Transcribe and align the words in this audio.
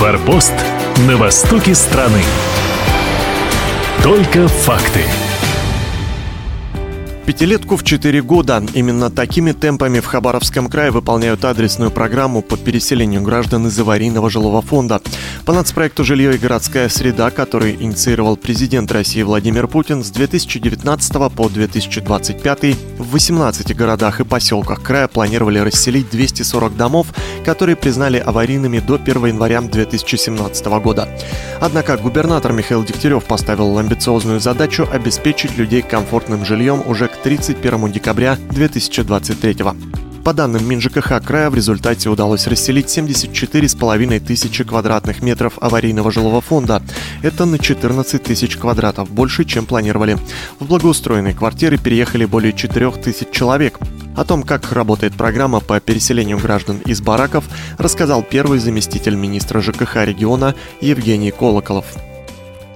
Форпост 0.00 0.54
на 1.06 1.18
востоке 1.18 1.74
страны. 1.74 2.22
Только 4.02 4.48
факты. 4.48 5.02
Пятилетку 7.26 7.76
в 7.76 7.84
4 7.84 8.22
года. 8.22 8.64
Именно 8.72 9.10
такими 9.10 9.52
темпами 9.52 10.00
в 10.00 10.06
Хабаровском 10.06 10.68
крае 10.68 10.90
выполняют 10.90 11.44
адресную 11.44 11.90
программу 11.90 12.40
по 12.40 12.56
переселению 12.56 13.20
граждан 13.20 13.66
из 13.66 13.78
аварийного 13.78 14.30
жилого 14.30 14.62
фонда. 14.62 15.02
По 15.44 15.52
нацпроекту 15.54 16.04
«Жилье 16.04 16.34
и 16.34 16.38
городская 16.38 16.88
среда», 16.88 17.30
который 17.30 17.74
инициировал 17.74 18.36
президент 18.36 18.92
России 18.92 19.22
Владимир 19.22 19.66
Путин 19.68 20.04
с 20.04 20.10
2019 20.10 21.32
по 21.34 21.48
2025 21.48 22.76
в 22.98 23.10
18 23.10 23.74
городах 23.74 24.20
и 24.20 24.24
поселках 24.24 24.82
края 24.82 25.08
планировали 25.08 25.58
расселить 25.58 26.10
240 26.10 26.76
домов, 26.76 27.08
которые 27.44 27.76
признали 27.76 28.18
аварийными 28.18 28.80
до 28.80 28.94
1 28.94 29.26
января 29.26 29.60
2017 29.62 30.66
года. 30.82 31.08
Однако 31.60 31.96
губернатор 31.96 32.52
Михаил 32.52 32.84
Дегтярев 32.84 33.24
поставил 33.24 33.78
амбициозную 33.78 34.40
задачу 34.40 34.86
обеспечить 34.92 35.56
людей 35.56 35.82
комфортным 35.82 36.44
жильем 36.44 36.82
уже 36.86 37.08
к 37.08 37.16
31 37.16 37.92
декабря 37.92 38.36
2023 38.50 39.54
года. 39.54 39.89
По 40.24 40.34
данным 40.34 40.68
МинЖКХ 40.68 41.24
края, 41.24 41.48
в 41.48 41.54
результате 41.54 42.10
удалось 42.10 42.46
расселить 42.46 42.86
74,5 42.86 44.20
тысячи 44.20 44.64
квадратных 44.64 45.22
метров 45.22 45.54
аварийного 45.60 46.12
жилого 46.12 46.42
фонда. 46.42 46.82
Это 47.22 47.46
на 47.46 47.58
14 47.58 48.22
тысяч 48.22 48.56
квадратов, 48.56 49.10
больше, 49.10 49.44
чем 49.44 49.64
планировали. 49.64 50.18
В 50.58 50.66
благоустроенные 50.66 51.34
квартиры 51.34 51.78
переехали 51.78 52.26
более 52.26 52.52
4 52.52 52.90
тысяч 52.92 53.30
человек. 53.30 53.78
О 54.14 54.24
том, 54.24 54.42
как 54.42 54.72
работает 54.72 55.14
программа 55.14 55.60
по 55.60 55.80
переселению 55.80 56.38
граждан 56.38 56.78
из 56.84 57.00
бараков, 57.00 57.44
рассказал 57.78 58.22
первый 58.22 58.58
заместитель 58.58 59.14
министра 59.14 59.62
ЖКХ 59.62 60.04
региона 60.04 60.54
Евгений 60.82 61.30
Колоколов. 61.30 61.86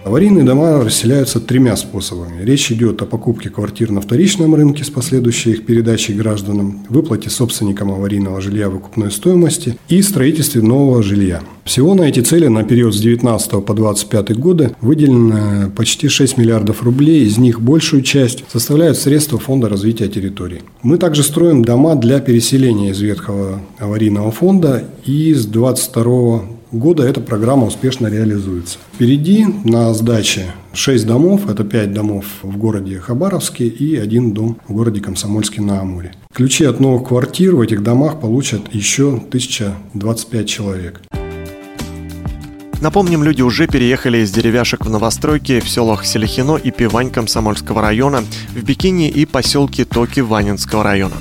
Аварийные 0.05 0.45
дома 0.45 0.85
расселяются 0.85 1.41
тремя 1.41 1.77
способами. 1.77 2.45
Речь 2.45 2.71
идет 2.71 3.01
о 3.01 3.07
покупке 3.07 3.49
квартир 3.49 3.91
на 3.91 4.03
вторичном 4.03 4.55
рынке 4.55 4.85
с 4.85 4.91
последующей 4.91 5.53
их 5.53 5.65
передачей 5.65 6.13
гражданам, 6.13 6.85
выплате 6.91 7.31
собственникам 7.31 7.91
аварийного 7.91 8.43
жилья 8.43 8.69
выкупной 8.69 9.11
стоимости 9.11 9.79
и 9.89 10.03
строительстве 10.03 10.61
нового 10.61 11.03
жилья. 11.03 11.41
Всего 11.65 11.95
на 11.95 12.03
эти 12.03 12.21
цели 12.21 12.49
на 12.49 12.65
период 12.65 12.95
с 12.95 13.01
19 13.01 13.65
по 13.65 13.73
25 13.73 14.37
годы 14.39 14.77
выделено 14.83 15.71
почти 15.75 16.09
6 16.09 16.37
миллиардов 16.37 16.83
рублей, 16.83 17.25
из 17.25 17.39
них 17.39 17.63
большую 17.63 18.03
часть 18.03 18.45
составляют 18.53 18.99
средства 18.99 19.39
Фонда 19.39 19.71
развития 19.71 20.09
территорий. 20.09 20.61
Мы 20.83 20.99
также 20.99 21.23
строим 21.23 21.65
дома 21.65 21.95
для 21.95 22.21
переселения 22.21 22.91
из 22.91 23.01
ветхого 23.01 23.63
аварийного 23.79 24.31
фонда 24.31 24.85
и 25.07 25.33
с 25.33 25.47
22 25.47 26.43
года 26.75 27.05
эта 27.05 27.21
программа 27.21 27.67
успешно 27.67 28.09
реализуется. 28.09 28.79
Впереди 28.95 29.47
на 29.65 29.93
сдаче 29.95 30.53
6 30.73 31.07
домов, 31.07 31.49
это 31.49 31.65
5 31.65 31.93
домов 31.93 32.25
в 32.43 32.57
городе 32.57 32.99
Хабаровске 32.99 33.67
и 33.67 33.97
один 33.97 34.33
дом 34.33 34.59
в 34.69 34.73
городе 34.73 35.01
Комсомольске 35.01 35.63
на 35.63 35.81
Амуре. 35.81 36.13
Ключи 36.33 36.65
от 36.65 36.81
новых 36.81 37.09
квартир 37.09 37.55
в 37.55 37.61
этих 37.61 37.83
домах 37.83 38.21
получат 38.21 38.75
еще 38.75 39.15
1025 39.15 40.49
человек. 40.49 41.01
Напомним, 42.81 43.23
люди 43.23 43.41
уже 43.41 43.67
переехали 43.67 44.19
из 44.19 44.31
деревяшек 44.31 44.85
в 44.85 44.91
новостройки 44.91 45.61
в 45.61 45.69
селах 45.69 46.05
Селихино 46.05 46.57
и 46.57 46.71
Пивань 46.71 47.11
Комсомольского 47.11 47.81
района, 47.81 48.23
в 48.55 48.63
Бикини 48.63 49.09
и 49.09 49.25
поселке 49.25 49.87
Токи 49.87 50.21
Ванинского 50.21 50.83
района. 50.85 51.17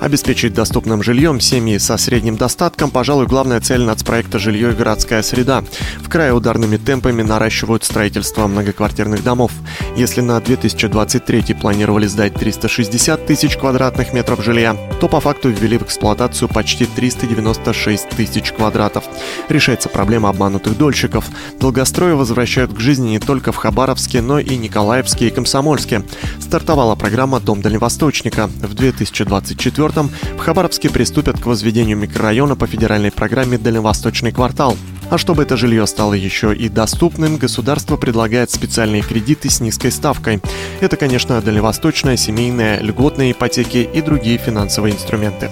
Обеспечить 0.00 0.54
доступным 0.54 1.02
жильем 1.02 1.40
семьи 1.40 1.76
со 1.78 1.96
средним 1.96 2.36
достатком, 2.36 2.90
пожалуй, 2.90 3.26
главная 3.26 3.60
цель 3.60 3.82
нацпроекта 3.82 4.38
«Жилье 4.38 4.70
и 4.70 4.74
городская 4.74 5.22
среда». 5.22 5.64
В 5.98 6.08
крае 6.08 6.32
ударными 6.32 6.76
темпами 6.76 7.22
наращивают 7.22 7.84
строительство 7.84 8.46
многоквартирных 8.46 9.24
домов. 9.24 9.50
Если 9.96 10.20
на 10.20 10.40
2023 10.40 11.54
планировали 11.54 12.06
сдать 12.06 12.34
360 12.34 13.26
тысяч 13.26 13.56
квадратных 13.56 14.12
метров 14.12 14.44
жилья, 14.44 14.76
то 15.00 15.08
по 15.08 15.20
факту 15.20 15.48
ввели 15.50 15.78
в 15.78 15.82
эксплуатацию 15.82 16.48
почти 16.48 16.86
396 16.86 18.08
тысяч 18.10 18.52
квадратов. 18.52 19.04
Решается 19.48 19.88
проблема 19.88 20.28
обманутых 20.28 20.78
дольщиков. 20.78 21.24
Долгострои 21.58 22.12
возвращают 22.12 22.72
к 22.72 22.78
жизни 22.78 23.10
не 23.10 23.18
только 23.18 23.50
в 23.50 23.56
Хабаровске, 23.56 24.22
но 24.22 24.38
и 24.38 24.56
Николаевске 24.56 25.26
и 25.26 25.30
Комсомольске. 25.30 26.04
Стартовала 26.40 26.94
программа 26.94 27.40
«Дом 27.40 27.62
дальневосточника». 27.62 28.46
В 28.46 28.74
2024 28.74 29.87
2024 29.92 30.36
в 30.36 30.38
Хабаровске 30.38 30.90
приступят 30.90 31.40
к 31.40 31.46
возведению 31.46 31.96
микрорайона 31.96 32.56
по 32.56 32.66
федеральной 32.66 33.10
программе 33.10 33.58
«Дальневосточный 33.58 34.32
квартал». 34.32 34.76
А 35.10 35.16
чтобы 35.16 35.42
это 35.42 35.56
жилье 35.56 35.86
стало 35.86 36.12
еще 36.12 36.54
и 36.54 36.68
доступным, 36.68 37.38
государство 37.38 37.96
предлагает 37.96 38.50
специальные 38.50 39.02
кредиты 39.02 39.48
с 39.48 39.60
низкой 39.60 39.90
ставкой. 39.90 40.40
Это, 40.80 40.96
конечно, 40.96 41.40
дальневосточная, 41.40 42.16
семейная, 42.16 42.80
льготные 42.80 43.32
ипотеки 43.32 43.88
и 43.92 44.02
другие 44.02 44.36
финансовые 44.36 44.94
инструменты. 44.94 45.50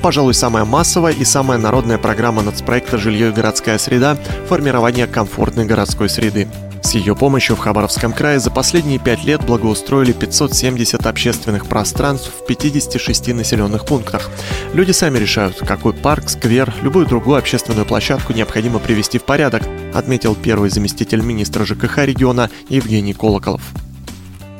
Пожалуй, 0.00 0.34
самая 0.34 0.64
массовая 0.64 1.12
и 1.12 1.24
самая 1.24 1.58
народная 1.58 1.98
программа 1.98 2.42
нацпроекта 2.42 2.98
«Жилье 2.98 3.28
и 3.28 3.32
городская 3.32 3.78
среда»– 3.78 4.16
формирование 4.48 5.06
комфортной 5.06 5.66
городской 5.66 6.08
среды. 6.08 6.48
С 6.82 6.94
ее 6.94 7.14
помощью 7.14 7.56
в 7.56 7.60
Хабаровском 7.60 8.12
крае 8.12 8.40
за 8.40 8.50
последние 8.50 8.98
пять 8.98 9.24
лет 9.24 9.44
благоустроили 9.44 10.12
570 10.12 11.06
общественных 11.06 11.66
пространств 11.66 12.30
в 12.40 12.46
56 12.46 13.28
населенных 13.28 13.86
пунктах. 13.86 14.30
Люди 14.74 14.90
сами 14.90 15.18
решают, 15.18 15.58
какой 15.58 15.92
парк, 15.92 16.28
сквер, 16.28 16.74
любую 16.82 17.06
другую 17.06 17.38
общественную 17.38 17.86
площадку 17.86 18.32
необходимо 18.32 18.78
привести 18.78 19.18
в 19.18 19.22
порядок, 19.22 19.62
отметил 19.94 20.34
первый 20.34 20.70
заместитель 20.70 21.22
министра 21.22 21.64
ЖКХ 21.64 21.98
региона 21.98 22.50
Евгений 22.68 23.14
Колоколов 23.14 23.62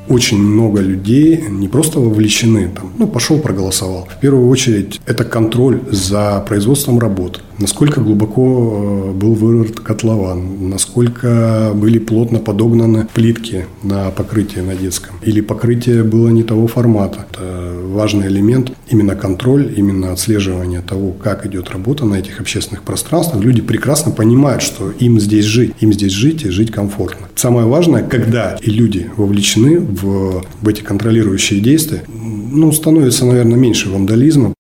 очень 0.08 0.38
много 0.38 0.80
людей 0.80 1.44
не 1.48 1.68
просто 1.68 2.00
вовлечены, 2.00 2.70
там, 2.74 2.92
ну, 2.98 3.06
пошел 3.06 3.38
проголосовал. 3.38 4.08
В 4.10 4.20
первую 4.20 4.48
очередь, 4.48 5.00
это 5.06 5.24
контроль 5.24 5.80
за 5.90 6.44
производством 6.46 6.98
работ. 6.98 7.40
Насколько 7.58 8.00
глубоко 8.00 9.12
э, 9.12 9.12
был 9.12 9.34
вырыт 9.34 9.78
котлован, 9.78 10.68
насколько 10.68 11.72
были 11.74 11.98
плотно 11.98 12.40
подогнаны 12.40 13.06
плитки 13.14 13.66
на 13.82 14.10
покрытие 14.10 14.64
на 14.64 14.74
детском. 14.74 15.14
Или 15.22 15.40
покрытие 15.40 16.02
было 16.02 16.28
не 16.28 16.42
того 16.42 16.66
формата. 16.66 17.26
Это 17.30 17.72
важный 17.86 18.26
элемент, 18.26 18.72
именно 18.88 19.14
контроль, 19.14 19.72
именно 19.76 20.12
отслеживание 20.12 20.80
того, 20.80 21.12
как 21.12 21.46
идет 21.46 21.70
работа 21.70 22.04
на 22.04 22.16
этих 22.16 22.40
общественных 22.40 22.82
пространствах. 22.82 23.42
Люди 23.42 23.60
прекрасно 23.60 24.10
понимают, 24.10 24.62
что 24.62 24.90
им 24.90 25.20
здесь 25.20 25.44
жить, 25.44 25.74
им 25.80 25.92
здесь 25.92 26.12
жить 26.12 26.44
и 26.44 26.48
жить 26.48 26.72
комфортно. 26.72 27.28
Самое 27.36 27.66
важное, 27.66 28.02
когда 28.02 28.56
люди 28.62 29.10
вовлечены 29.16 29.78
в, 30.02 30.44
эти 30.68 30.82
контролирующие 30.82 31.60
действия, 31.60 32.04
ну, 32.08 32.72
становится, 32.72 33.24
наверное, 33.24 33.56
меньше 33.56 33.88
вандализма. 33.88 34.54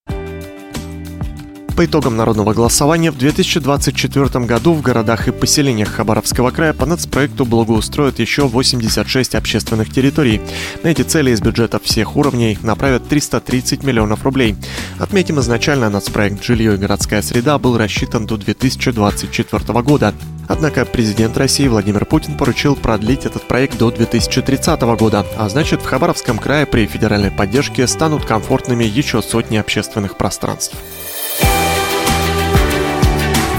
По 1.76 1.86
итогам 1.86 2.16
народного 2.16 2.52
голосования 2.52 3.10
в 3.10 3.16
2024 3.16 4.44
году 4.44 4.74
в 4.74 4.82
городах 4.82 5.28
и 5.28 5.32
поселениях 5.32 5.88
Хабаровского 5.88 6.50
края 6.50 6.74
по 6.74 6.84
нацпроекту 6.84 7.46
благоустроят 7.46 8.18
еще 8.18 8.46
86 8.46 9.34
общественных 9.34 9.90
территорий. 9.90 10.42
На 10.82 10.88
эти 10.88 11.00
цели 11.00 11.30
из 11.30 11.40
бюджетов 11.40 11.82
всех 11.84 12.16
уровней 12.16 12.58
направят 12.62 13.08
330 13.08 13.84
миллионов 13.84 14.22
рублей. 14.22 14.54
Отметим, 14.98 15.40
изначально 15.40 15.88
нацпроект 15.88 16.44
«Жилье 16.44 16.74
и 16.74 16.78
городская 16.78 17.22
среда» 17.22 17.58
был 17.58 17.78
рассчитан 17.78 18.26
до 18.26 18.36
2024 18.36 19.82
года. 19.82 20.14
Однако 20.52 20.84
президент 20.84 21.38
России 21.38 21.66
Владимир 21.66 22.04
Путин 22.04 22.36
поручил 22.36 22.76
продлить 22.76 23.24
этот 23.24 23.42
проект 23.48 23.78
до 23.78 23.90
2030 23.90 24.82
года, 24.98 25.24
а 25.38 25.48
значит 25.48 25.80
в 25.80 25.86
Хабаровском 25.86 26.38
крае 26.38 26.66
при 26.66 26.86
федеральной 26.86 27.30
поддержке 27.30 27.86
станут 27.86 28.26
комфортными 28.26 28.84
еще 28.84 29.22
сотни 29.22 29.56
общественных 29.56 30.18
пространств. 30.18 30.76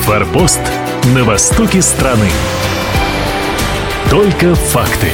Форпост 0.02 0.62
на 1.16 1.24
востоке 1.24 1.82
страны. 1.82 2.30
Только 4.12 4.54
факты. 4.54 5.10